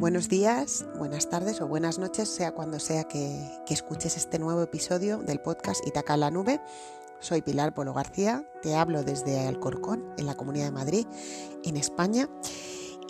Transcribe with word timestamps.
Buenos 0.00 0.30
días, 0.30 0.86
buenas 0.96 1.28
tardes 1.28 1.60
o 1.60 1.68
buenas 1.68 1.98
noches, 1.98 2.26
sea 2.30 2.52
cuando 2.52 2.80
sea 2.80 3.04
que, 3.04 3.38
escuches 3.68 4.16
este 4.16 4.38
nuevo 4.38 4.62
episodio 4.62 5.18
del 5.18 5.40
podcast 5.40 5.86
Itaca 5.86 6.16
la 6.16 6.30
Nube. 6.30 6.58
Soy 7.18 7.42
Pilar 7.42 7.74
Polo 7.74 7.92
García, 7.92 8.42
te 8.62 8.74
hablo 8.74 9.04
desde 9.04 9.46
Alcorcón, 9.46 10.02
en 10.16 10.24
la 10.24 10.38
Comunidad 10.38 10.64
de 10.64 10.70
Madrid, 10.70 11.06
en 11.64 11.76
España. 11.76 12.30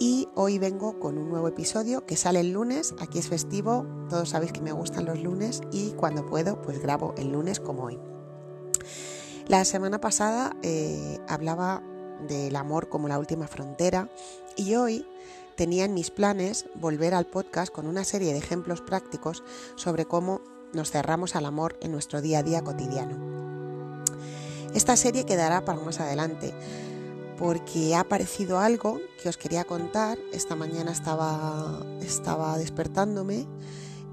Y 0.01 0.27
hoy 0.35 0.59
vengo 0.59 0.99
con 0.99 1.17
un 1.17 1.29
nuevo 1.29 1.47
episodio 1.47 2.05
que 2.07 2.17
sale 2.17 2.41
el 2.41 2.51
lunes, 2.51 2.93
aquí 2.99 3.21
es 3.21 3.29
festivo, 3.29 3.87
todos 4.09 4.31
sabéis 4.31 4.53
que 4.53 4.61
me 4.61 4.73
gustan 4.73 5.05
los 5.05 5.21
lunes 5.21 5.61
y 5.71 5.93
cuando 5.93 6.27
puedo 6.27 6.61
pues 6.61 6.83
grabo 6.83 7.15
el 7.17 7.31
lunes 7.31 7.61
como 7.61 7.85
hoy. 7.85 8.01
La 9.47 9.65
semana 9.65 10.01
pasada 10.01 10.57
eh, 10.63 11.21
hablaba 11.29 11.85
del 12.27 12.57
amor 12.57 12.89
como 12.89 13.07
la 13.07 13.21
última 13.21 13.47
frontera 13.47 14.09
y 14.57 14.75
hoy 14.75 15.07
tenía 15.61 15.85
en 15.85 15.93
mis 15.93 16.11
planes 16.11 16.65
volver 16.75 17.13
al 17.13 17.27
podcast 17.27 17.71
con 17.71 17.87
una 17.87 18.03
serie 18.03 18.33
de 18.33 18.39
ejemplos 18.39 18.81
prácticos 18.81 19.45
sobre 19.75 20.07
cómo 20.07 20.41
nos 20.73 20.91
cerramos 20.91 21.37
al 21.37 21.45
amor 21.45 21.77
en 21.83 21.93
nuestro 21.93 22.23
día 22.23 22.39
a 22.39 22.43
día 22.43 22.65
cotidiano. 22.65 24.07
Esta 24.73 24.97
serie 24.97 25.27
quedará 25.27 25.67
para 25.67 25.83
más 25.83 26.01
adelante 26.01 26.55
porque 27.37 27.95
ha 27.95 28.01
aparecido 28.01 28.59
algo 28.59 29.01
que 29.23 29.29
os 29.29 29.37
quería 29.37 29.65
contar. 29.65 30.17
Esta 30.33 30.57
mañana 30.57 30.93
estaba, 30.93 31.85
estaba 32.01 32.57
despertándome 32.57 33.47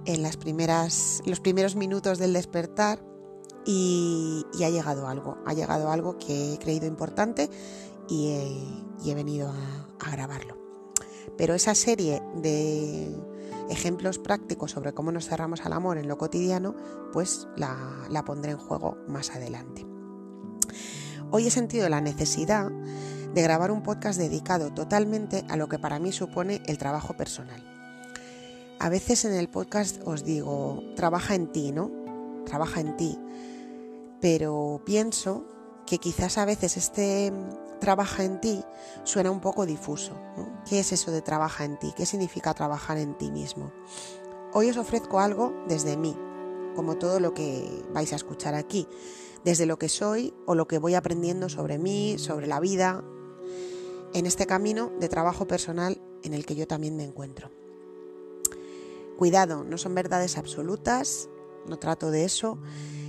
en 0.04 0.24
las 0.24 0.36
primeras, 0.36 1.22
los 1.26 1.40
primeros 1.40 1.78
minutos 1.78 2.18
del 2.18 2.34
despertar 2.34 3.00
y, 3.66 4.46
ha 4.62 4.70
llegado 4.70 5.08
algo. 5.08 5.38
Ha 5.46 5.54
llegado 5.54 5.92
algo 5.92 6.18
que 6.18 6.56
he 6.56 6.60
creído 6.60 6.88
importante 6.88 7.50
y 8.10 8.34
he, 9.06 9.16
venido 9.16 9.50
a, 9.50 10.12
grabarlo. 10.12 10.67
Pero 11.36 11.54
esa 11.54 11.76
serie 11.76 12.22
de 12.36 13.16
ejemplos 13.70 14.20
prácticos 14.20 14.72
sobre 14.72 14.94
cómo 14.94 15.12
nos 15.12 15.28
cerramos 15.28 15.66
al 15.66 15.74
amor 15.74 15.98
en 15.98 16.08
lo 16.08 16.18
cotidiano, 16.18 16.76
pues 17.14 17.48
la, 17.56 18.24
pondré 18.26 18.52
en 18.52 18.58
juego 18.58 18.98
más 19.08 19.32
adelante. 19.32 19.86
Hoy 21.32 21.48
he 21.48 21.52
sentido 21.52 21.90
la 21.90 22.02
necesidad 22.02 22.70
de 23.34 23.42
grabar 23.42 23.72
un 23.72 23.84
podcast 23.84 24.18
dedicado 24.18 24.74
totalmente 24.74 25.44
a 25.50 25.58
lo 25.58 25.68
que 25.68 25.80
para 25.80 26.00
mí 26.00 26.12
supone 26.12 26.62
el 26.66 26.78
trabajo 26.78 27.16
personal. 27.16 27.64
A 28.80 28.90
veces 28.90 29.26
en 29.26 29.34
el 29.34 29.50
podcast 29.50 30.02
os 30.06 30.24
digo, 30.24 30.84
trabaja 30.96 31.36
en 31.36 31.52
ti, 31.52 31.72
¿no? 31.72 31.92
Trabaja 32.46 32.80
en 32.80 32.96
ti. 32.96 33.18
Pero 34.22 34.82
pienso 34.86 35.46
que 35.88 35.98
quizás 35.98 36.38
a 36.38 36.46
veces 36.46 36.78
este 36.78 37.34
trabaja 37.80 38.24
en 38.24 38.40
ti 38.40 38.64
suena 39.04 39.32
un 39.32 39.40
poco 39.40 39.66
difuso. 39.66 40.14
¿Qué 40.70 40.80
es 40.80 40.92
eso 40.92 41.12
de 41.12 41.22
trabaja 41.22 41.64
en 41.66 41.80
ti? 41.80 41.94
¿Qué 41.96 42.06
significa 42.06 42.54
trabajar 42.54 42.98
en 42.98 43.18
ti 43.18 43.32
mismo? 43.32 43.72
Hoy 44.54 44.70
os 44.70 44.78
ofrezco 44.78 45.20
algo 45.20 45.54
desde 45.68 45.98
mí, 45.98 46.16
como 46.76 46.98
todo 46.98 47.20
lo 47.20 47.34
que 47.34 47.84
vais 47.94 48.12
a 48.14 48.18
escuchar 48.18 48.54
aquí, 48.54 48.88
desde 49.44 49.66
lo 49.66 49.80
que 49.80 49.90
soy 49.90 50.34
o 50.46 50.56
lo 50.56 50.68
que 50.68 50.78
voy 50.78 50.94
aprendiendo 50.94 51.50
sobre 51.50 51.78
mí, 51.78 52.18
sobre 52.18 52.48
la 52.48 52.60
vida, 52.60 53.04
en 54.14 54.26
este 54.26 54.46
camino 54.46 54.92
de 55.00 55.10
trabajo 55.10 55.48
personal 55.48 56.02
en 56.24 56.34
el 56.34 56.46
que 56.46 56.56
yo 56.56 56.68
también 56.68 56.98
me 56.98 57.04
encuentro. 57.04 57.50
Cuidado, 59.18 59.64
no 59.64 59.78
son 59.78 59.96
verdades 59.96 60.38
absolutas, 60.38 61.30
no 61.66 61.80
trato 61.80 62.12
de 62.12 62.26
eso, 62.26 62.60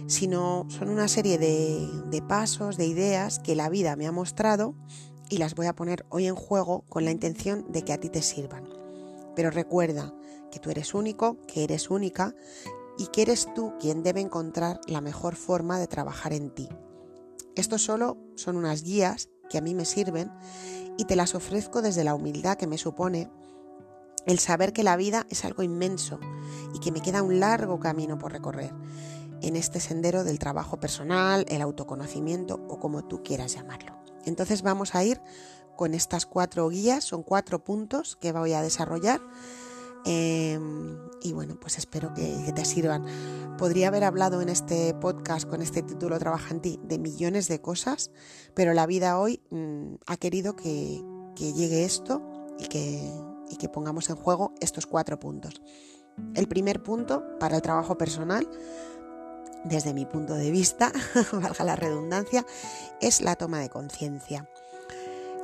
sino 0.09 0.67
son 0.71 0.89
una 0.89 1.07
serie 1.07 1.39
de, 1.39 2.23
pasos, 2.27 2.79
de 2.79 2.87
ideas 2.87 3.39
que 3.39 3.55
la 3.55 3.69
vida 3.69 3.95
me 3.95 4.07
ha 4.07 4.13
mostrado 4.13 4.75
y 5.29 5.37
las 5.37 5.55
voy 5.55 5.67
a 5.67 5.77
poner 5.77 6.07
hoy 6.09 6.27
en 6.27 6.35
juego 6.35 6.85
con 6.89 7.05
la 7.05 7.11
intención 7.11 7.71
de 7.71 7.83
que 7.83 7.93
a 7.93 8.01
ti 8.01 8.09
te 8.09 8.23
sirvan. 8.23 8.67
Pero 9.37 9.51
recuerda 9.51 10.15
que 10.51 10.59
tú 10.61 10.71
eres 10.71 10.95
único, 10.95 11.37
que 11.47 11.63
eres 11.63 11.91
única 11.91 12.35
y 12.97 13.09
que 13.09 13.21
eres 13.21 13.53
tú 13.55 13.75
quien 13.79 14.03
debe 14.03 14.23
encontrar 14.23 14.81
la 14.87 15.03
mejor 15.03 15.37
forma 15.37 15.79
de 15.79 15.87
trabajar 15.87 16.33
en 16.33 16.55
ti. 16.55 16.71
Esto 17.55 17.77
solo 17.77 18.17
son 18.35 18.57
unas 18.57 18.83
guías 18.83 19.29
que 19.51 19.59
a 19.59 19.61
mí 19.61 19.75
me 19.75 19.85
sirven 19.85 20.33
y 20.97 21.05
te 21.05 21.17
las 21.17 21.35
ofrezco 21.35 21.83
desde 21.83 22.03
la 22.03 22.15
humildad 22.15 22.57
que 22.57 22.67
me 22.67 22.79
supone 22.79 23.31
el 24.25 24.39
saber 24.39 24.73
que 24.73 24.83
la 24.85 24.97
vida 24.97 25.27
es 25.29 25.45
algo 25.45 25.63
inmenso 25.63 26.19
y 26.75 26.81
que 26.81 26.93
me 26.93 27.03
queda 27.03 27.23
un 27.23 27.41
largo 27.41 27.79
camino 27.79 28.19
por 28.19 28.33
recorrer 28.33 28.73
en 29.43 29.57
este 29.57 29.81
sendero 29.81 30.25
del 30.25 30.39
trabajo 30.39 30.81
personal, 30.81 31.45
el 31.49 31.63
autoconocimiento 31.63 32.61
o 32.69 32.79
como 32.79 33.05
tú 33.05 33.23
quieras 33.23 33.55
llamarlo. 33.55 33.99
Entonces 34.25 34.63
vamos 34.63 34.95
a 34.95 35.05
ir 35.05 35.21
con 35.77 35.95
estas 35.95 36.27
cuatro 36.27 36.69
guías, 36.69 37.05
son 37.05 37.23
cuatro 37.23 37.63
puntos 37.63 38.17
que 38.17 38.33
voy 38.33 38.53
a 38.53 38.63
desarrollar 38.63 39.21
em, 40.05 40.99
y 41.23 41.33
bueno, 41.33 41.57
pues 41.61 41.79
espero 41.79 42.13
que, 42.15 42.53
te 42.53 42.65
sirvan. 42.65 43.05
Podría 43.57 43.89
haber 43.89 44.05
hablado 44.05 44.43
en 44.43 44.49
este 44.49 44.95
podcast 44.95 45.49
con 45.49 45.63
este 45.63 45.83
título 45.83 46.19
Trabaja 46.19 46.53
en 46.53 46.61
ti 46.61 46.81
de 46.83 46.99
millones 46.99 47.49
de 47.49 47.61
cosas, 47.61 48.11
pero 48.55 48.75
la 48.75 48.87
vida 48.87 49.19
hoy 49.19 49.41
mm, 49.51 49.95
ha 50.07 50.17
querido 50.17 50.57
que, 50.57 51.03
llegue 51.37 51.85
esto 51.85 52.23
y 52.59 52.67
que, 52.67 53.13
y 53.49 53.57
que 53.57 53.69
pongamos 53.69 54.11
en 54.11 54.17
juego 54.17 54.55
estos 54.61 54.87
cuatro 54.87 55.21
puntos. 55.21 55.63
El 56.35 56.49
primer 56.49 56.83
punto 56.83 57.39
para 57.39 57.57
el 57.57 57.63
trabajo 57.63 57.97
personal 57.97 58.49
desde 59.65 59.95
mi 59.95 60.07
punto 60.07 60.35
de 60.35 60.51
vista, 60.51 60.93
valga 61.33 61.65
la 61.65 61.77
redundancia, 61.77 62.45
es 63.01 63.21
la 63.21 63.37
toma 63.37 63.61
de 63.61 63.69
conciencia. 63.69 64.49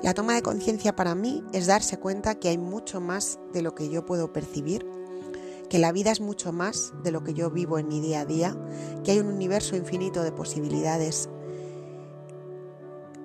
La 0.03 0.13
toma 0.13 0.35
de 0.35 0.43
conciencia 0.43 0.95
para 0.95 1.15
mí 1.15 1.43
es 1.53 1.67
darse 1.67 1.99
cuenta 1.99 2.35
que 2.35 2.49
hay 2.49 2.59
mucho 2.59 3.01
más 3.01 3.39
de 3.53 3.63
lo 3.63 3.75
que 3.75 3.89
yo 3.89 4.05
puedo 4.05 4.33
percibir, 4.33 4.87
que 5.71 5.79
la 5.79 5.93
vida 5.93 6.11
es 6.11 6.21
mucho 6.21 6.53
más 6.53 6.93
de 7.03 7.11
lo 7.11 7.25
que 7.25 7.35
yo 7.35 7.51
vivo 7.51 7.79
en 7.79 7.89
mi 7.89 8.01
día 8.01 8.21
a 8.21 8.25
día, 8.27 8.57
que 9.03 9.13
hay 9.13 9.21
un 9.21 9.29
universo 9.29 9.77
infinito 9.77 10.23
de 10.23 10.33
posibilidades 10.33 11.29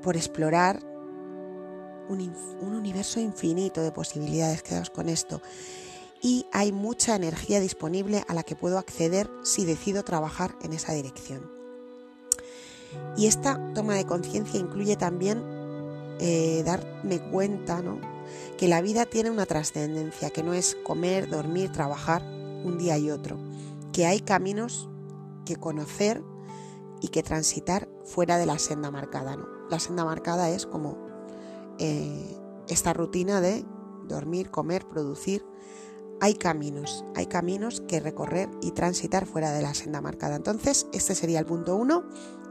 por 0.02 0.16
explorar, 0.16 0.82
un, 2.08 2.34
universo 2.62 3.20
infinito 3.20 3.82
de 3.82 3.92
posibilidades, 3.92 4.64
quedaos 4.64 4.90
con 4.90 5.10
esto, 5.10 5.42
y 6.22 6.46
hay 6.52 6.72
mucha 6.72 7.16
energía 7.16 7.60
disponible 7.60 8.24
a 8.28 8.34
la 8.34 8.44
que 8.44 8.56
puedo 8.56 8.78
acceder 8.78 9.30
si 9.44 9.66
decido 9.66 10.04
trabajar 10.04 10.56
en 10.62 10.74
esa 10.74 10.94
dirección. 10.94 11.50
Y 13.16 13.28
esta 13.28 13.74
toma 13.74 13.96
de 13.96 14.06
conciencia 14.06 14.60
incluye 14.60 14.96
también 14.96 15.44
eh, 16.20 16.64
darme 16.66 17.22
cuenta 17.30 17.82
que 18.58 18.68
la 18.68 18.82
vida 18.82 19.06
tiene 19.06 19.30
una 19.30 19.46
trascendencia, 19.46 20.30
que 20.32 20.44
no 20.44 20.54
es 20.54 20.76
comer, 20.84 21.30
dormir, 21.30 21.72
trabajar 21.72 22.22
un 22.64 22.78
día 22.78 22.98
y 22.98 23.10
otro, 23.10 23.38
que 23.94 24.06
hay 24.06 24.20
caminos 24.20 24.90
que 25.46 25.56
conocer 25.56 26.22
y 27.02 27.08
que 27.08 27.24
transitar 27.24 27.90
fuera 28.04 28.38
de 28.38 28.46
la 28.46 28.60
senda 28.60 28.92
marcada. 28.92 29.38
¿no? 29.38 29.48
La 29.70 29.80
senda 29.80 30.04
marcada 30.04 30.50
es 30.50 30.66
como 30.66 30.98
eh, 31.78 32.38
esta 32.68 32.94
rutina 32.94 33.40
de 33.40 33.66
dormir, 34.08 34.52
comer, 34.52 34.86
producir, 34.88 35.46
hay 36.22 36.36
caminos, 36.36 37.06
hay 37.16 37.28
caminos 37.28 37.82
que 37.82 38.00
recorrer 38.00 38.50
y 38.62 38.72
transitar 38.72 39.26
fuera 39.26 39.52
de 39.52 39.62
la 39.62 39.74
senda 39.74 40.02
marcada. 40.02 40.36
Entonces, 40.36 40.88
este 40.94 41.16
sería 41.16 41.40
el 41.40 41.46
punto 41.46 41.76
uno, 41.76 42.04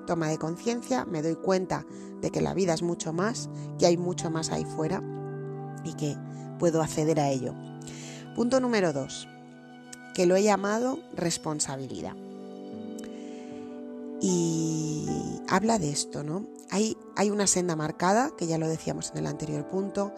toma 0.06 0.28
de 0.28 0.38
conciencia, 0.38 1.04
me 1.04 1.22
doy 1.22 1.36
cuenta 1.36 1.84
de 2.20 2.30
que 2.30 2.40
la 2.40 2.54
vida 2.54 2.72
es 2.72 2.82
mucho 2.82 3.12
más, 3.12 3.50
que 3.78 3.86
hay 3.86 3.96
mucho 3.96 4.30
más 4.30 4.50
ahí 4.50 4.64
fuera 4.64 5.02
y 5.84 5.94
que 5.94 6.16
puedo 6.58 6.82
acceder 6.82 7.20
a 7.20 7.28
ello. 7.30 7.54
Punto 8.34 8.60
número 8.60 8.92
dos, 8.92 9.28
que 10.14 10.26
lo 10.26 10.36
he 10.36 10.42
llamado 10.42 10.98
responsabilidad. 11.14 12.14
Y 14.20 15.06
habla 15.48 15.78
de 15.78 15.90
esto, 15.90 16.24
¿no? 16.24 16.46
Hay, 16.70 16.96
hay 17.16 17.30
una 17.30 17.46
senda 17.46 17.76
marcada, 17.76 18.30
que 18.36 18.46
ya 18.46 18.58
lo 18.58 18.68
decíamos 18.68 19.10
en 19.12 19.18
el 19.18 19.26
anterior 19.26 19.66
punto, 19.68 20.12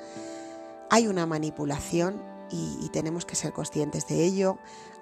hay 0.88 1.06
una 1.06 1.26
manipulación, 1.26 2.22
y, 2.50 2.88
tenemos 2.90 3.24
que 3.24 3.36
ser 3.36 3.52
conscientes 3.52 4.06
de 4.08 4.24
ello. 4.24 4.58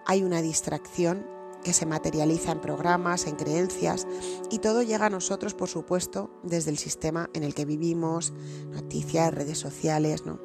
Hay 0.06 0.22
una 0.22 0.42
distracción 0.42 1.26
que 1.64 1.72
se 1.72 1.86
materializa 1.86 2.52
en 2.52 2.60
programas, 2.60 3.26
en 3.26 3.36
creencias 3.36 4.06
y 4.50 4.58
todo 4.58 4.82
llega 4.82 5.06
a 5.06 5.10
nosotros, 5.10 5.54
por 5.54 5.68
supuesto, 5.68 6.30
desde 6.42 6.70
el 6.70 6.78
sistema 6.78 7.30
en 7.34 7.42
el 7.42 7.54
que 7.54 7.64
vivimos, 7.64 8.32
noticias, 8.70 9.34
redes 9.34 9.58
sociales, 9.58 10.24
¿no? 10.24 10.38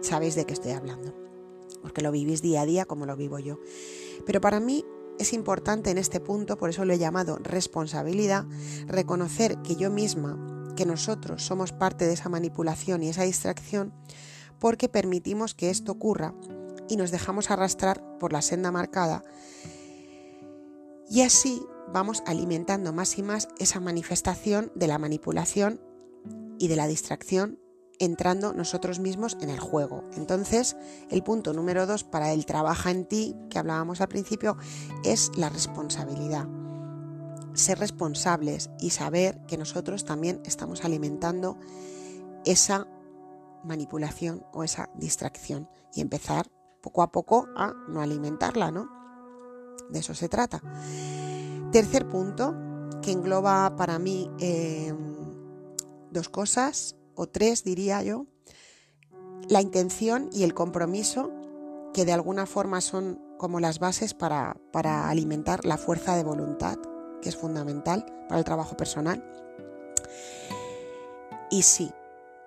Sabéis 0.00 0.34
de 0.34 0.44
qué 0.44 0.54
estoy 0.54 0.72
hablando, 0.72 1.14
porque 1.82 2.02
lo 2.02 2.12
vivís 2.12 2.42
día 2.42 2.62
a 2.62 2.66
día 2.66 2.84
como 2.84 3.06
lo 3.06 3.16
vivo 3.16 3.38
yo. 3.38 3.58
Pero 4.24 4.40
para 4.40 4.60
mí 4.60 4.84
es 5.18 5.32
importante 5.32 5.90
en 5.90 5.98
este 5.98 6.20
punto, 6.20 6.56
por 6.56 6.70
eso 6.70 6.84
lo 6.84 6.92
he 6.92 6.98
llamado 6.98 7.38
responsabilidad, 7.42 8.46
reconocer 8.86 9.60
que 9.62 9.76
yo 9.76 9.90
misma, 9.90 10.72
que 10.76 10.86
nosotros 10.86 11.42
somos 11.42 11.72
parte 11.72 12.06
de 12.06 12.12
esa 12.12 12.28
manipulación 12.28 13.02
y 13.02 13.08
esa 13.08 13.22
distracción, 13.22 13.92
porque 14.58 14.88
permitimos 14.88 15.54
que 15.54 15.70
esto 15.70 15.92
ocurra 15.92 16.34
y 16.88 16.96
nos 16.96 17.10
dejamos 17.10 17.50
arrastrar 17.50 18.18
por 18.18 18.32
la 18.32 18.42
senda 18.42 18.70
marcada 18.70 19.22
y 21.08 21.22
así 21.22 21.62
vamos 21.92 22.22
alimentando 22.26 22.92
más 22.92 23.18
y 23.18 23.22
más 23.22 23.48
esa 23.58 23.80
manifestación 23.80 24.72
de 24.74 24.88
la 24.88 24.98
manipulación 24.98 25.80
y 26.58 26.68
de 26.68 26.76
la 26.76 26.88
distracción 26.88 27.60
entrando 27.98 28.52
nosotros 28.52 28.98
mismos 28.98 29.38
en 29.40 29.48
el 29.48 29.58
juego. 29.58 30.04
Entonces, 30.16 30.76
el 31.10 31.22
punto 31.22 31.54
número 31.54 31.86
dos 31.86 32.04
para 32.04 32.32
el 32.32 32.44
trabaja 32.44 32.90
en 32.90 33.06
ti, 33.06 33.34
que 33.48 33.58
hablábamos 33.58 34.00
al 34.00 34.08
principio, 34.08 34.56
es 35.04 35.30
la 35.36 35.48
responsabilidad. 35.48 36.46
Ser 37.54 37.78
responsables 37.78 38.68
y 38.80 38.90
saber 38.90 39.40
que 39.46 39.56
nosotros 39.56 40.04
también 40.04 40.42
estamos 40.44 40.84
alimentando 40.84 41.56
esa 42.44 42.86
manipulación 43.66 44.44
o 44.52 44.64
esa 44.64 44.88
distracción 44.94 45.68
y 45.94 46.00
empezar 46.00 46.46
poco 46.80 47.02
a 47.02 47.10
poco 47.10 47.48
a 47.56 47.74
no 47.88 48.00
alimentarla, 48.00 48.70
¿no? 48.70 48.88
De 49.90 49.98
eso 49.98 50.14
se 50.14 50.28
trata. 50.28 50.62
Tercer 51.72 52.08
punto, 52.08 52.54
que 53.02 53.12
engloba 53.12 53.76
para 53.76 53.98
mí 53.98 54.30
eh, 54.38 54.94
dos 56.10 56.28
cosas, 56.28 56.96
o 57.14 57.26
tres 57.26 57.64
diría 57.64 58.02
yo, 58.02 58.26
la 59.48 59.60
intención 59.60 60.28
y 60.32 60.42
el 60.42 60.54
compromiso, 60.54 61.30
que 61.92 62.04
de 62.04 62.12
alguna 62.12 62.46
forma 62.46 62.80
son 62.80 63.20
como 63.38 63.60
las 63.60 63.78
bases 63.78 64.14
para, 64.14 64.56
para 64.72 65.08
alimentar 65.08 65.64
la 65.64 65.78
fuerza 65.78 66.16
de 66.16 66.24
voluntad, 66.24 66.78
que 67.20 67.28
es 67.28 67.36
fundamental 67.36 68.06
para 68.28 68.38
el 68.38 68.44
trabajo 68.44 68.76
personal. 68.76 69.24
Y 71.50 71.62
sí, 71.62 71.92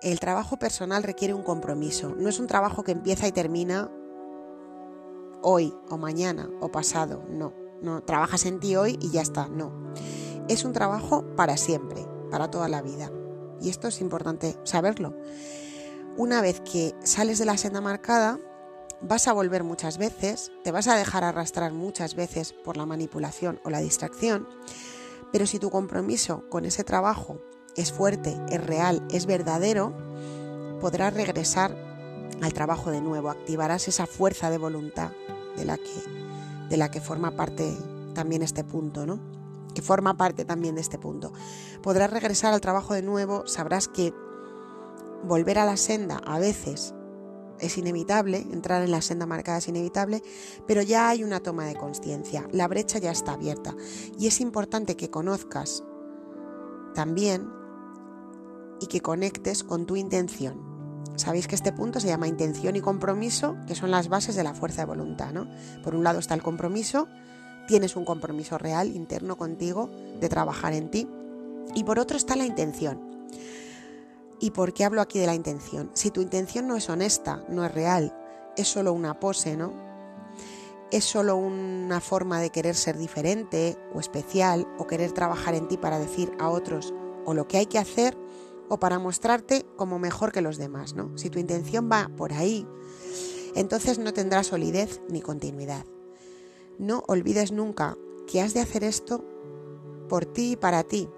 el 0.02 0.20
trabajo 0.20 0.58
personal 0.58 1.02
requiere 1.02 1.34
un 1.34 1.42
compromiso, 1.42 2.14
no 2.16 2.28
es 2.28 2.40
un 2.40 2.46
trabajo 2.46 2.82
que 2.82 2.92
empieza 2.92 3.26
y 3.28 3.32
termina 3.32 3.90
hoy 5.42 5.74
o 5.88 5.98
mañana 5.98 6.48
o 6.60 6.70
pasado, 6.70 7.24
no, 7.28 7.52
no 7.82 8.02
trabajas 8.02 8.46
en 8.46 8.60
ti 8.60 8.76
hoy 8.76 8.98
y 9.00 9.10
ya 9.10 9.22
está, 9.22 9.48
no. 9.48 9.72
Es 10.48 10.64
un 10.64 10.72
trabajo 10.72 11.24
para 11.36 11.56
siempre, 11.56 12.06
para 12.30 12.50
toda 12.50 12.68
la 12.68 12.82
vida. 12.82 13.10
Y 13.60 13.68
esto 13.68 13.88
es 13.88 14.00
importante 14.00 14.56
saberlo. 14.64 15.16
Una 16.16 16.40
vez 16.40 16.60
que 16.60 16.94
sales 17.04 17.38
de 17.38 17.44
la 17.44 17.56
senda 17.56 17.80
marcada, 17.80 18.38
vas 19.00 19.28
a 19.28 19.32
volver 19.32 19.64
muchas 19.64 19.98
veces, 19.98 20.50
te 20.64 20.72
vas 20.72 20.88
a 20.88 20.96
dejar 20.96 21.24
arrastrar 21.24 21.72
muchas 21.72 22.14
veces 22.14 22.52
por 22.52 22.76
la 22.76 22.86
manipulación 22.86 23.60
o 23.64 23.70
la 23.70 23.80
distracción, 23.80 24.48
pero 25.32 25.46
si 25.46 25.58
tu 25.58 25.70
compromiso 25.70 26.48
con 26.48 26.64
ese 26.64 26.84
trabajo 26.84 27.40
es 27.76 27.92
fuerte, 27.92 28.36
es 28.50 28.64
real, 28.64 29.02
es 29.10 29.26
verdadero, 29.26 29.92
podrás 30.80 31.14
regresar 31.14 31.76
al 32.42 32.52
trabajo 32.52 32.90
de 32.90 33.00
nuevo, 33.00 33.30
activarás 33.30 33.88
esa 33.88 34.06
fuerza 34.06 34.50
de 34.50 34.58
voluntad 34.58 35.12
de 35.56 35.64
la 35.64 35.76
que, 35.76 36.68
de 36.68 36.76
la 36.76 36.90
que 36.90 37.00
forma 37.00 37.36
parte 37.36 37.76
también 38.14 38.42
este 38.42 38.64
punto, 38.64 39.06
¿no? 39.06 39.20
que 39.74 39.82
forma 39.82 40.16
parte 40.16 40.44
también 40.44 40.74
de 40.74 40.80
este 40.80 40.98
punto. 40.98 41.32
Podrás 41.82 42.10
regresar 42.10 42.52
al 42.52 42.60
trabajo 42.60 42.94
de 42.94 43.02
nuevo, 43.02 43.46
sabrás 43.46 43.88
que 43.88 44.12
volver 45.22 45.58
a 45.58 45.64
la 45.64 45.76
senda 45.76 46.20
a 46.26 46.38
veces 46.38 46.94
es 47.60 47.76
inevitable, 47.76 48.38
entrar 48.52 48.82
en 48.82 48.90
la 48.90 49.02
senda 49.02 49.26
marcada 49.26 49.58
es 49.58 49.68
inevitable, 49.68 50.22
pero 50.66 50.82
ya 50.82 51.08
hay 51.08 51.24
una 51.24 51.40
toma 51.40 51.66
de 51.66 51.76
conciencia, 51.76 52.48
la 52.52 52.66
brecha 52.68 52.98
ya 52.98 53.10
está 53.10 53.32
abierta 53.32 53.76
y 54.18 54.26
es 54.26 54.40
importante 54.40 54.96
que 54.96 55.10
conozcas 55.10 55.84
también 56.94 57.59
y 58.80 58.86
que 58.86 59.00
conectes 59.00 59.62
con 59.62 59.86
tu 59.86 59.96
intención. 59.96 60.70
Sabéis 61.16 61.46
que 61.46 61.54
este 61.54 61.72
punto 61.72 62.00
se 62.00 62.08
llama 62.08 62.28
intención 62.28 62.76
y 62.76 62.80
compromiso, 62.80 63.56
que 63.66 63.74
son 63.74 63.90
las 63.90 64.08
bases 64.08 64.36
de 64.36 64.42
la 64.42 64.54
fuerza 64.54 64.82
de 64.82 64.86
voluntad. 64.86 65.32
¿no? 65.32 65.48
Por 65.82 65.94
un 65.94 66.02
lado 66.02 66.18
está 66.18 66.34
el 66.34 66.42
compromiso, 66.42 67.08
tienes 67.68 67.94
un 67.94 68.04
compromiso 68.04 68.56
real 68.58 68.88
interno 68.88 69.36
contigo 69.36 69.90
de 70.18 70.28
trabajar 70.28 70.72
en 70.72 70.90
ti. 70.90 71.08
Y 71.74 71.84
por 71.84 71.98
otro 71.98 72.16
está 72.16 72.36
la 72.36 72.46
intención. 72.46 73.00
¿Y 74.40 74.52
por 74.52 74.72
qué 74.72 74.84
hablo 74.84 75.02
aquí 75.02 75.18
de 75.18 75.26
la 75.26 75.34
intención? 75.34 75.90
Si 75.92 76.10
tu 76.10 76.22
intención 76.22 76.66
no 76.66 76.76
es 76.76 76.88
honesta, 76.88 77.44
no 77.50 77.64
es 77.64 77.72
real, 77.72 78.16
es 78.56 78.68
solo 78.68 78.94
una 78.94 79.20
pose, 79.20 79.56
¿no? 79.56 79.74
Es 80.90 81.04
solo 81.04 81.36
una 81.36 82.00
forma 82.00 82.40
de 82.40 82.50
querer 82.50 82.74
ser 82.74 82.96
diferente 82.96 83.76
o 83.94 84.00
especial 84.00 84.66
o 84.78 84.86
querer 84.86 85.12
trabajar 85.12 85.54
en 85.54 85.68
ti 85.68 85.76
para 85.76 85.98
decir 85.98 86.32
a 86.40 86.48
otros 86.48 86.94
o 87.26 87.34
lo 87.34 87.46
que 87.46 87.58
hay 87.58 87.66
que 87.66 87.78
hacer 87.78 88.16
o 88.70 88.78
para 88.78 89.00
mostrarte 89.00 89.66
como 89.76 89.98
mejor 89.98 90.30
que 90.32 90.40
los 90.40 90.56
demás, 90.56 90.94
¿no? 90.94 91.18
Si 91.18 91.28
tu 91.28 91.40
intención 91.40 91.90
va 91.90 92.08
por 92.16 92.32
ahí, 92.32 92.66
entonces 93.54 93.98
no 93.98 94.12
tendrás 94.12 94.46
solidez 94.46 95.02
ni 95.10 95.20
continuidad. 95.20 95.84
No 96.78 97.02
olvides 97.08 97.50
nunca 97.50 97.98
que 98.28 98.40
has 98.40 98.54
de 98.54 98.60
hacer 98.60 98.84
esto 98.84 99.24
por 100.08 100.24
ti 100.24 100.52
y 100.52 100.56
para 100.56 100.84
ti. 100.84 101.08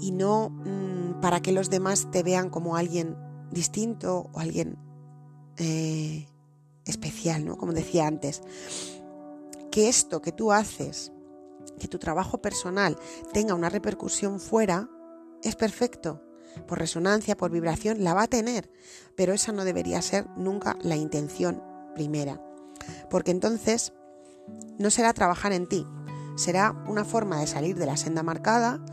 Y 0.00 0.10
no 0.10 0.48
mm, 0.48 1.20
para 1.20 1.40
que 1.40 1.52
los 1.52 1.68
demás 1.68 2.10
te 2.10 2.22
vean 2.22 2.48
como 2.48 2.76
alguien 2.76 3.16
distinto 3.50 4.30
o 4.32 4.40
alguien 4.40 4.78
eh, 5.58 6.26
especial, 6.86 7.44
¿no? 7.44 7.58
Como 7.58 7.74
decía 7.74 8.06
antes. 8.06 8.42
Que 9.70 9.88
esto 9.88 10.22
que 10.22 10.32
tú 10.32 10.50
haces, 10.50 11.12
que 11.78 11.88
tu 11.88 11.98
trabajo 11.98 12.38
personal 12.38 12.96
tenga 13.32 13.54
una 13.54 13.68
repercusión 13.68 14.40
fuera, 14.40 14.88
es 15.44 15.56
perfecto. 15.56 16.22
Por 16.66 16.78
resonancia, 16.78 17.36
por 17.36 17.50
vibración, 17.50 18.04
la 18.04 18.14
va 18.14 18.24
a 18.24 18.28
tener. 18.28 18.70
Pero 19.16 19.32
esa 19.32 19.52
no 19.52 19.64
debería 19.64 20.02
ser 20.02 20.26
nunca 20.36 20.76
la 20.82 20.96
intención 20.96 21.62
primera 21.94 22.40
porque 23.10 23.30
entonces 23.30 23.92
no 24.78 24.90
será 24.90 25.12
trabajar 25.12 25.52
en 25.52 25.68
ti, 25.68 25.86
será 26.36 26.72
una 26.86 27.04
forma 27.04 27.40
de 27.40 27.46
salir 27.46 27.76
de 27.76 27.86
la 27.86 27.96
senda 27.96 28.22
marcada 28.22 28.84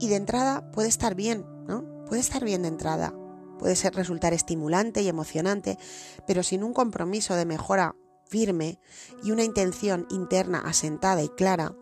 y 0.00 0.08
de 0.08 0.16
entrada 0.16 0.70
puede 0.72 0.88
estar 0.88 1.14
bien, 1.14 1.46
¿no? 1.66 1.84
Puede 2.06 2.20
estar 2.20 2.44
bien 2.44 2.62
de 2.62 2.68
entrada, 2.68 3.14
puede 3.58 3.76
ser 3.76 3.94
resultar 3.94 4.32
estimulante 4.32 5.02
y 5.02 5.08
emocionante, 5.08 5.78
pero 6.26 6.42
sin 6.42 6.62
un 6.62 6.72
compromiso 6.72 7.34
de 7.34 7.46
mejora 7.46 7.94
firme 8.26 8.78
y 9.22 9.30
una 9.30 9.44
intención 9.44 10.06
interna 10.10 10.60
asentada 10.60 11.22
y 11.22 11.28
clara, 11.28 11.74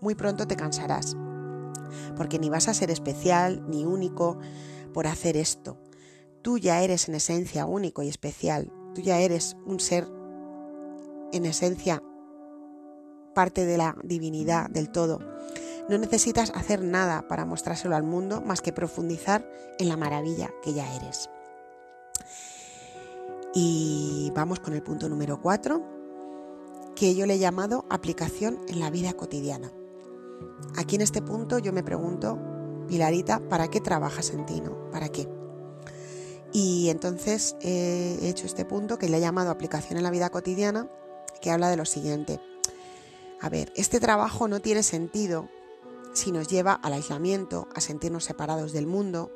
muy 0.00 0.14
pronto 0.14 0.46
te 0.46 0.56
cansarás, 0.56 1.16
porque 2.16 2.38
ni 2.38 2.50
vas 2.50 2.68
a 2.68 2.74
ser 2.74 2.90
especial 2.90 3.62
ni 3.68 3.84
único 3.84 4.38
por 4.92 5.06
hacer 5.06 5.36
esto. 5.36 5.78
Tú 6.42 6.58
ya 6.58 6.82
eres 6.82 7.08
en 7.08 7.14
esencia 7.14 7.66
único 7.66 8.02
y 8.02 8.08
especial, 8.08 8.72
tú 8.94 9.02
ya 9.02 9.20
eres 9.20 9.56
un 9.66 9.80
ser 9.80 10.06
en 11.32 11.46
esencia 11.46 12.02
parte 13.34 13.64
de 13.64 13.76
la 13.76 13.96
divinidad 14.02 14.68
del 14.70 14.90
todo. 14.90 15.20
No 15.88 15.98
necesitas 15.98 16.52
hacer 16.54 16.82
nada 16.82 17.26
para 17.26 17.44
mostrárselo 17.44 17.96
al 17.96 18.02
mundo 18.02 18.40
más 18.40 18.60
que 18.60 18.72
profundizar 18.72 19.48
en 19.78 19.88
la 19.88 19.96
maravilla 19.96 20.50
que 20.62 20.72
ya 20.72 20.94
eres. 20.94 21.28
Y 23.54 24.30
vamos 24.34 24.60
con 24.60 24.74
el 24.74 24.82
punto 24.82 25.08
número 25.08 25.40
4, 25.40 25.82
que 26.94 27.14
yo 27.14 27.26
le 27.26 27.34
he 27.34 27.38
llamado 27.38 27.84
aplicación 27.90 28.60
en 28.68 28.78
la 28.78 28.90
vida 28.90 29.14
cotidiana. 29.14 29.72
Aquí 30.76 30.96
en 30.96 31.02
este 31.02 31.22
punto 31.22 31.58
yo 31.58 31.72
me 31.72 31.82
pregunto, 31.82 32.38
Pilarita, 32.88 33.40
¿para 33.48 33.68
qué 33.68 33.80
trabajas 33.80 34.30
en 34.30 34.46
ti? 34.46 34.60
No? 34.60 34.90
¿Para 34.90 35.08
qué? 35.08 35.28
Y 36.52 36.88
entonces 36.90 37.56
he 37.60 38.18
hecho 38.22 38.46
este 38.46 38.64
punto 38.64 38.98
que 38.98 39.08
le 39.08 39.18
he 39.18 39.20
llamado 39.20 39.50
aplicación 39.50 39.98
en 39.98 40.04
la 40.04 40.10
vida 40.10 40.30
cotidiana 40.30 40.88
que 41.40 41.50
habla 41.50 41.70
de 41.70 41.76
lo 41.76 41.84
siguiente. 41.84 42.40
A 43.40 43.48
ver, 43.48 43.72
este 43.76 44.00
trabajo 44.00 44.48
no 44.48 44.60
tiene 44.60 44.82
sentido 44.82 45.48
si 46.12 46.32
nos 46.32 46.48
lleva 46.48 46.72
al 46.74 46.92
aislamiento, 46.92 47.68
a 47.74 47.80
sentirnos 47.80 48.24
separados 48.24 48.72
del 48.72 48.86
mundo, 48.86 49.30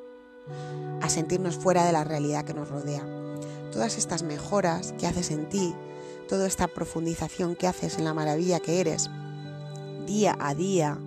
a 1.00 1.08
sentirnos 1.08 1.56
fuera 1.56 1.86
de 1.86 1.92
la 1.92 2.04
realidad 2.04 2.44
que 2.44 2.54
nos 2.54 2.68
rodea. 2.68 3.06
Todas 3.72 3.96
estas 3.96 4.22
mejoras 4.22 4.92
que 4.98 5.06
haces 5.06 5.30
en 5.30 5.48
ti, 5.48 5.74
toda 6.28 6.46
esta 6.46 6.68
profundización 6.68 7.56
que 7.56 7.66
haces 7.66 7.98
en 7.98 8.04
la 8.04 8.14
maravilla 8.14 8.60
que 8.60 8.80
eres, 8.80 9.08
día 10.06 10.36
a 10.40 10.54
día, 10.54 10.98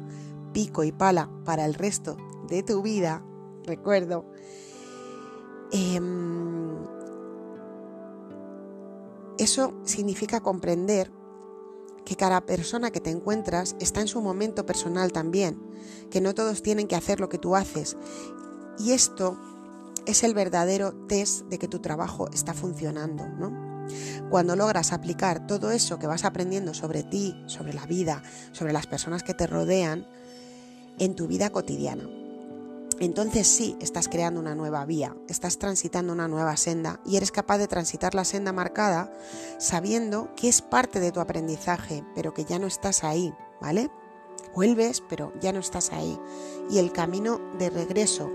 pico 0.54 0.84
y 0.84 0.92
pala 0.92 1.30
para 1.46 1.66
el 1.66 1.74
resto 1.74 2.18
de 2.48 2.64
tu 2.64 2.82
vida, 2.82 3.24
recuerdo, 3.64 4.26
em, 5.72 6.78
eso 9.38 9.74
significa 9.84 10.42
comprender 10.42 11.12
que 12.06 12.16
cada 12.16 12.46
persona 12.46 12.90
que 12.90 13.02
te 13.02 13.10
encuentras 13.10 13.76
está 13.80 14.00
en 14.00 14.08
su 14.08 14.22
momento 14.22 14.66
personal 14.66 15.12
también, 15.12 15.62
que 16.10 16.22
no 16.22 16.34
todos 16.34 16.64
tienen 16.64 16.88
que 16.88 16.96
hacer 16.96 17.20
lo 17.20 17.28
que 17.28 17.38
tú 17.38 17.56
haces. 17.56 17.98
Y 18.80 18.94
esto 18.94 19.38
es 20.06 20.24
el 20.24 20.34
verdadero 20.34 20.94
test 21.08 21.46
de 21.48 21.60
que 21.60 21.68
tu 21.68 21.80
trabajo 21.80 22.30
está 22.32 22.54
funcionando, 22.54 23.28
¿no? 23.28 23.77
Cuando 24.30 24.56
logras 24.56 24.94
aplicar 24.94 25.48
todo 25.48 25.72
eso 25.72 26.00
que 26.00 26.08
vas 26.08 26.26
aprendiendo 26.26 26.74
sobre 26.74 27.04
ti, 27.04 27.42
sobre 27.48 27.74
la 27.74 27.86
vida, 27.86 28.22
sobre 28.52 28.74
las 28.74 28.88
personas 28.88 29.24
que 29.24 29.34
te 29.34 29.48
rodean, 29.48 30.06
en 31.00 31.16
tu 31.16 31.28
vida 31.28 31.50
cotidiana 31.50 32.08
entonces 33.00 33.48
sí 33.48 33.78
estás 33.80 34.08
creando 34.08 34.40
una 34.40 34.56
nueva 34.56 34.84
vía, 34.86 35.16
estás 35.28 35.60
transitando 35.60 36.14
una 36.14 36.28
nueva 36.28 36.58
senda 36.58 37.00
y 37.06 37.18
eres 37.18 37.32
capaz 37.32 37.60
de 37.60 37.68
transitar 37.68 38.16
la 38.16 38.26
senda 38.26 38.52
marcada 38.52 39.14
sabiendo 39.60 40.34
que 40.36 40.50
es 40.50 40.62
parte 40.64 41.00
de 41.00 41.12
tu 41.12 41.20
aprendizaje, 41.20 42.04
pero 42.16 42.34
que 42.34 42.46
ya 42.46 42.58
no 42.58 42.66
estás 42.66 43.04
ahí, 43.04 43.34
¿vale? 43.62 43.92
Vuelves, 44.56 45.04
pero 45.08 45.32
ya 45.40 45.54
no 45.54 45.60
estás 45.60 45.92
ahí. 45.92 46.20
Y 46.72 46.80
el 46.80 46.92
camino 46.92 47.40
de 47.60 47.70
regreso 47.70 48.32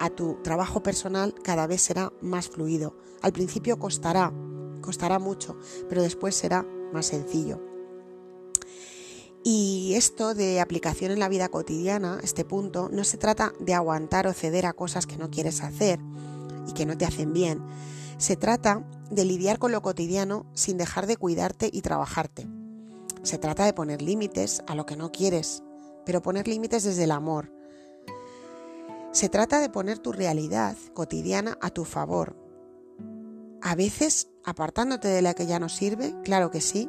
a 0.00 0.10
tu 0.10 0.42
trabajo 0.42 0.82
personal 0.82 1.32
cada 1.44 1.68
vez 1.68 1.82
será 1.82 2.12
más 2.20 2.48
fluido. 2.48 2.96
Al 3.22 3.32
principio 3.32 3.78
costará, 3.78 4.32
costará 4.80 5.18
mucho, 5.18 5.56
pero 5.88 6.02
después 6.02 6.34
será 6.34 6.64
más 6.92 7.06
sencillo. 7.06 7.60
Y 9.42 9.94
esto 9.94 10.34
de 10.34 10.60
aplicación 10.60 11.12
en 11.12 11.18
la 11.18 11.28
vida 11.28 11.48
cotidiana, 11.48 12.20
este 12.22 12.44
punto, 12.44 12.90
no 12.92 13.04
se 13.04 13.16
trata 13.16 13.52
de 13.58 13.72
aguantar 13.72 14.26
o 14.26 14.34
ceder 14.34 14.66
a 14.66 14.74
cosas 14.74 15.06
que 15.06 15.16
no 15.16 15.30
quieres 15.30 15.62
hacer 15.62 15.98
y 16.68 16.72
que 16.72 16.84
no 16.84 16.96
te 16.98 17.06
hacen 17.06 17.32
bien. 17.32 17.62
Se 18.18 18.36
trata 18.36 18.84
de 19.10 19.24
lidiar 19.24 19.58
con 19.58 19.72
lo 19.72 19.80
cotidiano 19.80 20.44
sin 20.52 20.76
dejar 20.76 21.06
de 21.06 21.16
cuidarte 21.16 21.70
y 21.72 21.80
trabajarte. 21.80 22.48
Se 23.22 23.38
trata 23.38 23.64
de 23.64 23.72
poner 23.72 24.02
límites 24.02 24.62
a 24.66 24.74
lo 24.74 24.86
que 24.86 24.96
no 24.96 25.10
quieres, 25.10 25.62
pero 26.04 26.22
poner 26.22 26.46
límites 26.46 26.84
desde 26.84 27.04
el 27.04 27.10
amor. 27.10 27.52
Se 29.12 29.28
trata 29.28 29.60
de 29.60 29.70
poner 29.70 29.98
tu 29.98 30.12
realidad 30.12 30.76
cotidiana 30.94 31.58
a 31.60 31.70
tu 31.70 31.84
favor. 31.84 32.36
A 33.60 33.74
veces 33.74 34.29
apartándote 34.44 35.08
de 35.08 35.22
la 35.22 35.34
que 35.34 35.46
ya 35.46 35.58
no 35.58 35.68
sirve, 35.68 36.14
claro 36.22 36.50
que 36.50 36.60
sí, 36.60 36.88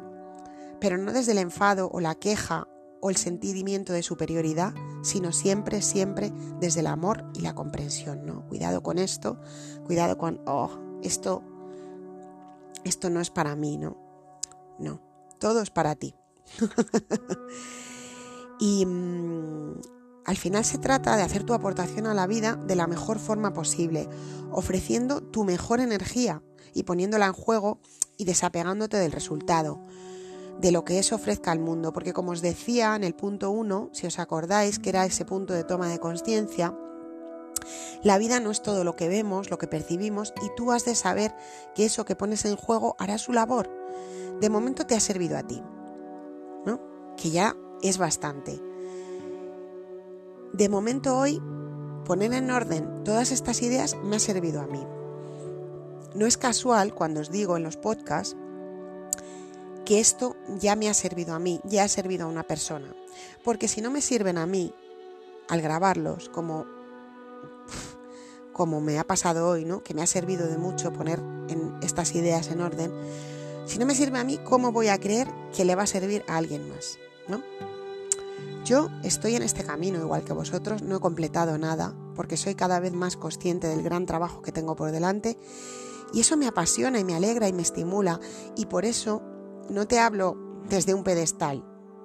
pero 0.80 0.98
no 0.98 1.12
desde 1.12 1.32
el 1.32 1.38
enfado 1.38 1.90
o 1.92 2.00
la 2.00 2.14
queja 2.14 2.68
o 3.00 3.10
el 3.10 3.16
sentimiento 3.16 3.92
de 3.92 4.02
superioridad, 4.02 4.74
sino 5.02 5.32
siempre, 5.32 5.82
siempre 5.82 6.32
desde 6.60 6.80
el 6.80 6.86
amor 6.86 7.24
y 7.34 7.40
la 7.40 7.54
comprensión, 7.54 8.24
¿no? 8.24 8.46
Cuidado 8.46 8.82
con 8.82 8.98
esto, 8.98 9.40
cuidado 9.84 10.18
con, 10.18 10.40
oh, 10.46 10.70
esto, 11.02 11.42
esto 12.84 13.10
no 13.10 13.20
es 13.20 13.30
para 13.30 13.56
mí, 13.56 13.76
¿no? 13.76 13.96
No, 14.78 15.00
todo 15.38 15.62
es 15.62 15.70
para 15.70 15.96
ti. 15.96 16.14
y 18.60 18.86
mm, 18.86 19.80
al 20.24 20.36
final 20.36 20.64
se 20.64 20.78
trata 20.78 21.16
de 21.16 21.22
hacer 21.22 21.42
tu 21.42 21.54
aportación 21.54 22.06
a 22.06 22.14
la 22.14 22.28
vida 22.28 22.54
de 22.54 22.76
la 22.76 22.86
mejor 22.86 23.18
forma 23.18 23.52
posible, 23.52 24.08
ofreciendo 24.52 25.20
tu 25.20 25.44
mejor 25.44 25.80
energía 25.80 26.42
y 26.74 26.84
poniéndola 26.84 27.26
en 27.26 27.32
juego 27.32 27.78
y 28.16 28.24
desapegándote 28.24 28.96
del 28.96 29.12
resultado 29.12 29.80
de 30.60 30.72
lo 30.72 30.84
que 30.84 30.98
eso 30.98 31.16
ofrezca 31.16 31.50
al 31.50 31.58
mundo, 31.58 31.92
porque 31.92 32.12
como 32.12 32.32
os 32.32 32.42
decía 32.42 32.94
en 32.94 33.04
el 33.04 33.14
punto 33.14 33.50
1, 33.50 33.90
si 33.92 34.06
os 34.06 34.18
acordáis 34.18 34.78
que 34.78 34.90
era 34.90 35.04
ese 35.04 35.24
punto 35.24 35.54
de 35.54 35.64
toma 35.64 35.88
de 35.88 35.98
conciencia, 35.98 36.76
la 38.02 38.18
vida 38.18 38.40
no 38.40 38.50
es 38.50 38.62
todo 38.62 38.84
lo 38.84 38.96
que 38.96 39.08
vemos, 39.08 39.50
lo 39.50 39.58
que 39.58 39.66
percibimos, 39.66 40.32
y 40.42 40.54
tú 40.56 40.72
has 40.72 40.84
de 40.84 40.94
saber 40.94 41.34
que 41.74 41.84
eso 41.84 42.04
que 42.04 42.16
pones 42.16 42.44
en 42.44 42.56
juego 42.56 42.96
hará 42.98 43.18
su 43.18 43.32
labor. 43.32 43.70
De 44.40 44.50
momento 44.50 44.86
te 44.86 44.94
ha 44.94 45.00
servido 45.00 45.38
a 45.38 45.42
ti, 45.42 45.62
¿no? 46.66 46.80
Que 47.16 47.30
ya 47.30 47.56
es 47.82 47.98
bastante. 47.98 48.60
De 50.52 50.68
momento 50.68 51.16
hoy, 51.16 51.40
poner 52.04 52.32
en 52.32 52.50
orden 52.50 53.04
todas 53.04 53.30
estas 53.30 53.62
ideas 53.62 53.96
me 54.02 54.16
ha 54.16 54.20
servido 54.20 54.60
a 54.60 54.66
mí. 54.66 54.84
No 56.14 56.26
es 56.26 56.36
casual 56.36 56.94
cuando 56.94 57.20
os 57.20 57.30
digo 57.30 57.56
en 57.56 57.62
los 57.62 57.76
podcasts 57.76 58.36
que 59.84 60.00
esto 60.00 60.36
ya 60.60 60.76
me 60.76 60.88
ha 60.88 60.94
servido 60.94 61.34
a 61.34 61.38
mí, 61.38 61.60
ya 61.64 61.84
ha 61.84 61.88
servido 61.88 62.24
a 62.24 62.28
una 62.28 62.42
persona. 62.44 62.94
Porque 63.44 63.68
si 63.68 63.80
no 63.80 63.90
me 63.90 64.00
sirven 64.00 64.38
a 64.38 64.46
mí, 64.46 64.74
al 65.48 65.60
grabarlos, 65.60 66.28
como, 66.28 66.66
como 68.52 68.80
me 68.80 68.98
ha 68.98 69.04
pasado 69.04 69.48
hoy, 69.48 69.64
¿no? 69.64 69.82
que 69.82 69.94
me 69.94 70.02
ha 70.02 70.06
servido 70.06 70.46
de 70.46 70.58
mucho 70.58 70.92
poner 70.92 71.18
en 71.48 71.74
estas 71.82 72.14
ideas 72.14 72.48
en 72.48 72.60
orden, 72.60 72.92
si 73.66 73.78
no 73.78 73.86
me 73.86 73.94
sirve 73.94 74.18
a 74.18 74.24
mí, 74.24 74.38
¿cómo 74.38 74.72
voy 74.72 74.88
a 74.88 74.98
creer 74.98 75.28
que 75.54 75.64
le 75.64 75.74
va 75.74 75.84
a 75.84 75.86
servir 75.86 76.24
a 76.28 76.36
alguien 76.36 76.68
más? 76.68 76.98
¿no? 77.28 77.42
Yo 78.64 78.90
estoy 79.02 79.34
en 79.34 79.42
este 79.42 79.64
camino 79.64 79.98
igual 79.98 80.24
que 80.24 80.32
vosotros, 80.32 80.82
no 80.82 80.96
he 80.96 81.00
completado 81.00 81.58
nada, 81.58 81.94
porque 82.14 82.36
soy 82.36 82.54
cada 82.54 82.80
vez 82.80 82.92
más 82.92 83.16
consciente 83.16 83.66
del 83.66 83.82
gran 83.82 84.06
trabajo 84.06 84.42
que 84.42 84.52
tengo 84.52 84.76
por 84.76 84.90
delante, 84.92 85.36
y 86.12 86.20
eso 86.20 86.36
me 86.36 86.46
apasiona 86.46 86.98
y 86.98 87.04
me 87.04 87.14
alegra 87.14 87.48
y 87.48 87.52
me 87.52 87.62
estimula, 87.62 88.20
y 88.56 88.66
por 88.66 88.84
eso 88.84 89.22
no 89.70 89.86
te 89.86 89.98
hablo 89.98 90.36
desde 90.68 90.94
un 90.94 91.04
pedestal, 91.04 91.64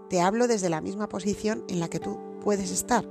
te 0.10 0.22
hablo 0.22 0.48
desde 0.48 0.70
la 0.70 0.82
misma 0.82 1.10
posición 1.10 1.64
en 1.68 1.80
la 1.80 1.90
que 1.90 2.00
tú 2.00 2.18
puedes 2.44 2.72
estar, 2.72 3.08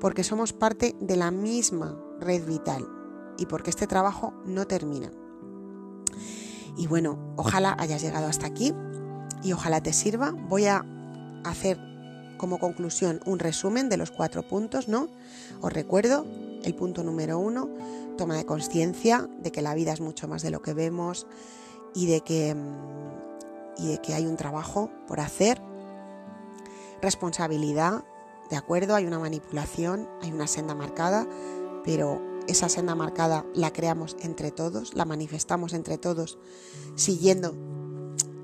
porque 0.00 0.24
somos 0.24 0.52
parte 0.52 0.96
de 1.00 1.16
la 1.16 1.30
misma 1.30 1.98
red 2.20 2.44
vital 2.46 2.86
y 3.38 3.46
porque 3.46 3.70
este 3.70 3.86
trabajo 3.86 4.34
no 4.44 4.66
termina. 4.66 5.10
Y 6.76 6.86
bueno, 6.86 7.34
ojalá 7.36 7.76
hayas 7.78 8.02
llegado 8.02 8.26
hasta 8.26 8.46
aquí 8.46 8.72
y 9.42 9.52
ojalá 9.52 9.82
te 9.82 9.92
sirva. 9.92 10.30
Voy 10.30 10.66
a 10.66 10.84
hacer 11.44 11.78
como 12.38 12.58
conclusión 12.58 13.20
un 13.26 13.38
resumen 13.38 13.88
de 13.88 13.96
los 13.96 14.10
cuatro 14.10 14.46
puntos, 14.46 14.88
¿no? 14.88 15.08
Os 15.60 15.72
recuerdo 15.72 16.24
el 16.62 16.74
punto 16.74 17.02
número 17.02 17.38
uno, 17.38 17.68
toma 18.16 18.36
de 18.36 18.46
conciencia 18.46 19.28
de 19.40 19.50
que 19.50 19.62
la 19.62 19.74
vida 19.74 19.92
es 19.92 20.00
mucho 20.00 20.28
más 20.28 20.42
de 20.42 20.50
lo 20.50 20.62
que 20.62 20.74
vemos 20.74 21.26
y 21.94 22.06
de 22.06 22.20
que 22.20 22.54
mm, 22.54 23.00
y 23.80 23.88
de 23.88 23.98
que 23.98 24.14
hay 24.14 24.26
un 24.26 24.36
trabajo 24.36 24.90
por 25.06 25.20
hacer. 25.20 25.60
Responsabilidad, 27.00 28.04
de 28.50 28.56
acuerdo, 28.56 28.94
hay 28.94 29.06
una 29.06 29.18
manipulación, 29.18 30.08
hay 30.20 30.32
una 30.32 30.46
senda 30.46 30.74
marcada, 30.74 31.26
pero 31.84 32.20
esa 32.46 32.68
senda 32.68 32.94
marcada 32.94 33.46
la 33.54 33.72
creamos 33.72 34.16
entre 34.20 34.50
todos, 34.50 34.94
la 34.94 35.04
manifestamos 35.04 35.72
entre 35.72 35.98
todos, 35.98 36.38
siguiendo 36.94 37.54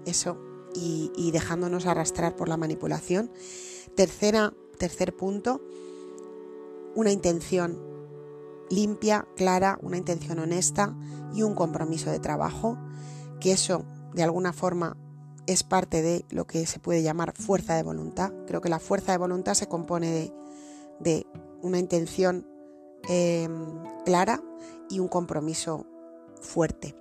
eso 0.07 0.39
y, 0.75 1.31
dejándonos 1.33 1.87
arrastrar 1.87 2.37
por 2.37 2.49
la 2.49 2.57
manipulación. 2.57 3.31
Tercera, 3.95 4.55
tercer 4.79 5.15
punto, 5.17 5.61
una 6.95 7.11
intención 7.11 7.79
limpia, 8.71 9.27
clara, 9.37 9.79
una 9.83 9.97
intención 9.97 10.39
honesta 10.39 10.97
y 11.35 11.43
un 11.43 11.55
compromiso 11.55 12.11
de 12.11 12.19
trabajo, 12.19 12.79
que 13.41 13.53
eso 13.53 13.85
de 14.15 14.23
alguna 14.23 14.53
forma 14.53 14.97
es 15.47 15.63
parte 15.63 16.03
de 16.03 16.25
lo 16.31 16.47
que 16.47 16.67
se 16.67 16.81
puede 16.81 17.03
llamar 17.03 17.35
fuerza 17.35 17.75
de 17.75 17.83
voluntad. 17.83 18.33
Creo 18.47 18.61
que 18.61 18.69
la 18.69 18.81
fuerza 18.81 19.13
de 19.13 19.19
voluntad 19.19 19.55
se 19.55 19.69
compone 19.69 20.33
de, 21.01 21.27
una 21.63 21.79
intención 21.79 22.47
em, 23.09 23.83
clara 24.05 24.43
y 24.91 24.99
un 24.99 25.09
compromiso 25.09 25.87
fuerte. 26.41 26.95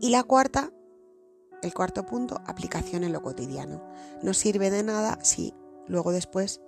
Y 0.00 0.10
la 0.10 0.22
cuarta, 0.22 0.72
el 1.62 1.74
cuarto 1.74 2.04
punto, 2.06 2.40
aplicación 2.46 3.04
en 3.04 3.12
lo 3.12 3.22
cotidiano. 3.22 3.82
No 4.22 4.34
sirve 4.34 4.70
de 4.70 4.82
nada 4.82 5.18
si 5.22 5.54
luego 5.86 6.12
después 6.12 6.60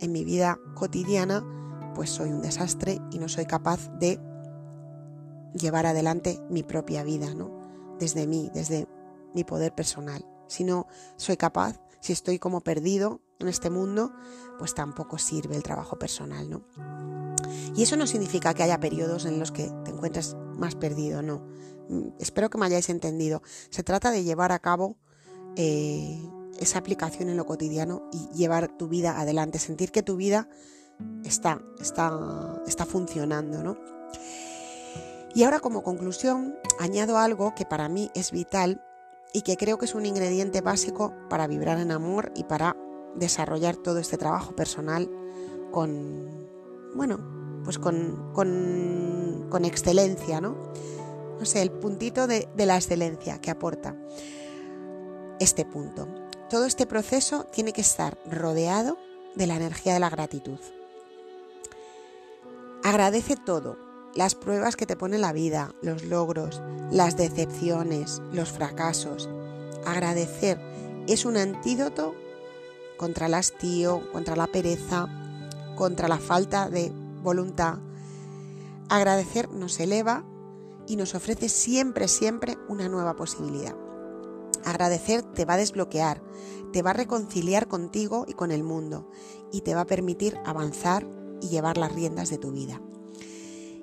en 0.00 0.12
mi 0.12 0.24
vida 0.24 0.58
cotidiana 0.74 1.44
pues 1.94 2.10
soy 2.10 2.30
un 2.30 2.42
desastre 2.42 3.00
y 3.10 3.18
no 3.18 3.28
soy 3.28 3.46
capaz 3.46 3.88
de 3.98 4.20
llevar 5.54 5.86
adelante 5.86 6.40
mi 6.48 6.62
propia 6.62 7.02
vida, 7.02 7.34
¿no? 7.34 7.50
Desde 7.98 8.26
mí, 8.26 8.50
desde 8.54 8.88
mi 9.34 9.44
poder 9.44 9.74
personal. 9.74 10.24
Si 10.48 10.64
no 10.64 10.86
soy 11.16 11.36
capaz, 11.36 11.80
si 12.00 12.12
estoy 12.12 12.38
como 12.38 12.60
perdido 12.60 13.20
en 13.38 13.48
este 13.48 13.70
mundo, 13.70 14.12
pues 14.58 14.74
tampoco 14.74 15.18
sirve 15.18 15.56
el 15.56 15.62
trabajo 15.62 15.98
personal, 15.98 16.48
¿no? 16.48 16.64
Y 17.74 17.82
eso 17.82 17.96
no 17.96 18.06
significa 18.06 18.54
que 18.54 18.62
haya 18.62 18.80
periodos 18.80 19.24
en 19.26 19.38
los 19.38 19.52
que 19.52 19.70
te 19.84 19.90
encuentres 19.90 20.36
más 20.54 20.74
perdido, 20.74 21.22
no. 21.22 21.46
Mm, 21.88 22.08
espero 22.18 22.50
que 22.50 22.58
me 22.58 22.66
hayáis 22.66 22.88
entendido. 22.88 23.42
Se 23.70 23.82
trata 23.82 24.10
de 24.10 24.24
llevar 24.24 24.52
a 24.52 24.58
cabo 24.58 24.96
eh, 25.56 26.20
esa 26.58 26.78
aplicación 26.78 27.28
en 27.28 27.36
lo 27.36 27.46
cotidiano 27.46 28.08
y 28.12 28.28
llevar 28.36 28.76
tu 28.76 28.88
vida 28.88 29.20
adelante, 29.20 29.58
sentir 29.58 29.90
que 29.90 30.02
tu 30.02 30.16
vida 30.16 30.48
está, 31.24 31.60
está, 31.80 32.60
está 32.66 32.86
funcionando, 32.86 33.62
¿no? 33.62 33.76
Y 35.34 35.44
ahora 35.44 35.60
como 35.60 35.82
conclusión 35.82 36.56
añado 36.78 37.18
algo 37.18 37.54
que 37.54 37.64
para 37.64 37.88
mí 37.88 38.10
es 38.14 38.32
vital 38.32 38.82
y 39.32 39.42
que 39.42 39.56
creo 39.56 39.78
que 39.78 39.84
es 39.84 39.94
un 39.94 40.06
ingrediente 40.06 40.60
básico 40.60 41.14
para 41.28 41.46
vibrar 41.46 41.78
en 41.78 41.92
amor 41.92 42.32
y 42.34 42.44
para 42.44 42.76
desarrollar 43.14 43.76
todo 43.76 43.98
este 43.98 44.16
trabajo 44.16 44.56
personal 44.56 45.08
con, 45.70 46.48
bueno, 46.94 47.62
pues 47.64 47.78
con, 47.78 48.32
con, 48.32 49.64
excelencia, 49.64 50.40
¿no? 50.40 50.56
No 51.38 51.44
sé, 51.44 51.62
el 51.62 51.70
puntito 51.70 52.26
de, 52.26 52.48
de 52.56 52.66
la 52.66 52.76
excelencia 52.76 53.40
que 53.40 53.50
aporta 53.50 53.94
este 55.38 55.64
punto. 55.64 56.08
Todo 56.48 56.66
este 56.66 56.86
proceso 56.86 57.44
tiene 57.44 57.72
que 57.72 57.80
estar 57.82 58.18
rodeado 58.28 58.98
de 59.36 59.46
la 59.46 59.56
energía 59.56 59.94
de 59.94 60.00
la 60.00 60.10
gratitud. 60.10 60.58
Agradece 62.82 63.36
todo, 63.36 63.76
las 64.14 64.34
pruebas 64.34 64.74
que 64.74 64.86
te 64.86 64.96
pone 64.96 65.18
la 65.18 65.34
vida, 65.34 65.74
los 65.82 66.04
logros, 66.04 66.62
las 66.90 67.16
decepciones, 67.16 68.22
los 68.32 68.50
fracasos. 68.50 69.28
Agradecer 69.84 70.58
es 71.06 71.26
un 71.26 71.36
antídoto 71.36 72.14
contra 72.96 73.26
el 73.26 73.34
hastío, 73.34 74.10
contra 74.12 74.34
la 74.34 74.46
pereza, 74.46 75.08
contra 75.76 76.08
la 76.08 76.18
falta 76.18 76.70
de 76.70 76.90
voluntad. 77.22 77.78
Agradecer 78.88 79.50
nos 79.50 79.78
eleva 79.78 80.24
y 80.86 80.96
nos 80.96 81.14
ofrece 81.14 81.50
siempre, 81.50 82.08
siempre 82.08 82.56
una 82.68 82.88
nueva 82.88 83.14
posibilidad. 83.14 83.76
Agradecer 84.64 85.22
te 85.22 85.44
va 85.44 85.54
a 85.54 85.58
desbloquear, 85.58 86.22
te 86.72 86.80
va 86.80 86.90
a 86.90 86.94
reconciliar 86.94 87.68
contigo 87.68 88.24
y 88.26 88.32
con 88.32 88.50
el 88.50 88.64
mundo 88.64 89.06
y 89.52 89.60
te 89.60 89.74
va 89.74 89.82
a 89.82 89.86
permitir 89.86 90.38
avanzar 90.46 91.06
y 91.40 91.48
llevar 91.48 91.78
las 91.78 91.92
riendas 91.92 92.30
de 92.30 92.38
tu 92.38 92.52
vida. 92.52 92.80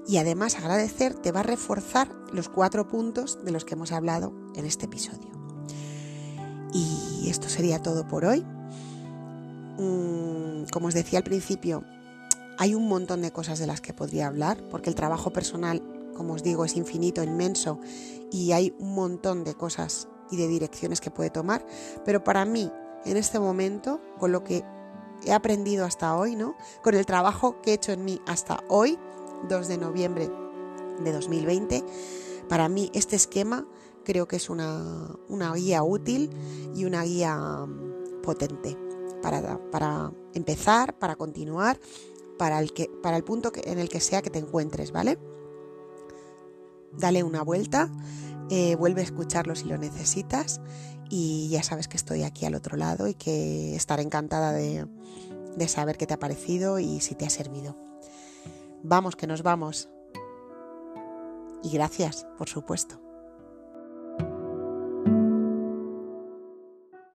Y 0.08 0.18
además 0.18 0.56
agradecer 0.56 1.14
te 1.16 1.32
va 1.32 1.42
a 1.42 1.44
reforzar 1.44 2.10
los 2.32 2.50
cuatro 2.50 2.88
puntos 2.88 3.44
de 3.44 3.52
los 3.52 3.66
que 3.66 3.74
hemos 3.74 3.92
hablado 3.92 4.34
en 4.56 4.66
este 4.66 4.86
episodio. 4.86 5.28
Y 6.74 7.30
esto 7.30 7.50
sería 7.50 7.82
todo 7.82 8.08
por 8.08 8.26
hoy. 8.26 8.46
Mm, 9.78 10.66
como 10.72 10.88
os 10.88 10.94
decía 10.94 11.20
al 11.20 11.24
principio, 11.24 11.84
hay 12.58 12.74
un 12.74 12.88
montón 12.88 13.22
de 13.22 13.32
cosas 13.32 13.60
de 13.60 13.68
las 13.68 13.82
que 13.82 13.94
podría 13.94 14.28
hablar, 14.28 14.58
porque 14.72 14.90
el 14.90 14.96
trabajo 14.96 15.32
personal, 15.32 15.84
como 16.16 16.34
os 16.34 16.44
digo, 16.44 16.66
es 16.66 16.76
infinito, 16.76 17.24
inmenso, 17.24 17.80
y 18.32 18.52
hay 18.52 18.74
un 18.80 18.96
montón 18.96 19.44
de 19.44 19.54
cosas 19.54 20.08
y 20.32 20.38
de 20.38 20.48
direcciones 20.48 21.00
que 21.00 21.12
puede 21.12 21.30
tomar, 21.30 21.66
pero 22.04 22.24
para 22.24 22.46
mí, 22.46 22.72
en 23.06 23.18
este 23.18 23.40
momento, 23.40 24.02
con 24.18 24.32
lo 24.32 24.44
que 24.44 24.64
he 25.26 25.34
aprendido 25.34 25.86
hasta 25.86 26.16
hoy, 26.16 26.36
¿no? 26.36 26.56
Con 26.84 26.96
el 26.96 27.06
trabajo 27.06 27.62
que 27.62 27.72
he 27.72 27.74
hecho 27.74 27.92
en 27.92 28.06
mí 28.06 28.22
hasta 28.26 28.64
hoy, 28.68 28.98
2 29.50 29.68
de 29.68 29.78
noviembre 29.78 30.30
de 31.04 31.12
2020, 31.12 31.84
para 32.50 32.70
mí 32.70 32.90
este 32.94 33.16
esquema 33.16 33.68
creo 34.04 34.28
que 34.28 34.38
es 34.38 34.50
una, 34.50 35.18
guía 35.56 35.84
útil 35.84 36.30
y 36.76 36.86
una 36.86 37.04
guía 37.04 37.36
mm, 37.36 38.22
potente 38.22 38.78
para, 39.22 39.60
para 39.70 40.12
empezar, 40.34 40.98
para 40.98 41.16
continuar, 41.16 41.80
para 42.38 42.60
el, 42.60 42.72
que, 42.72 42.90
para 43.02 43.18
el 43.18 43.24
punto 43.24 43.52
en 43.54 43.80
el 43.80 43.90
que 43.90 44.00
sea 44.00 44.22
que 44.22 44.30
te 44.30 44.40
encuentres, 44.40 44.92
¿vale? 44.92 45.18
Dale 46.94 47.24
una 47.24 47.42
vuelta, 47.42 47.92
eh, 48.50 48.76
vuelve 48.76 49.02
a 49.02 49.04
escucharlo 49.04 49.56
si 49.56 49.66
lo 49.66 49.78
necesitas 49.78 50.62
y 51.10 51.50
ya 51.50 51.64
sabes 51.64 51.88
que 51.88 51.98
estoy 51.98 52.24
aquí 52.24 52.46
al 52.46 52.56
otro 52.56 52.78
lado 52.78 53.08
y 53.08 53.14
que 53.14 53.76
estaré 53.76 54.04
encantada 54.04 54.52
de, 54.52 54.86
de 55.56 55.68
saber 55.68 55.98
qué 55.98 56.06
te 56.06 56.14
ha 56.14 56.20
parecido 56.20 56.80
y 56.80 57.00
si 57.00 57.16
te 57.16 57.26
ha 57.26 57.30
servido. 57.30 57.76
Vamos, 58.84 59.16
que 59.16 59.28
nos 59.28 59.44
vamos. 59.44 59.90
Y 61.64 61.72
gracias, 61.72 62.26
por 62.38 62.48
supuesto. 62.48 63.07